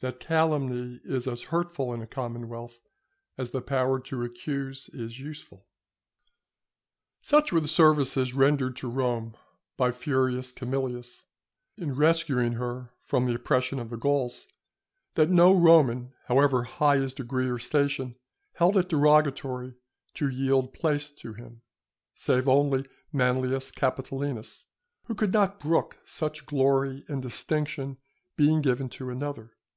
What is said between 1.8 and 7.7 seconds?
in a Commonwealth as the power to accuse is useful. Such were the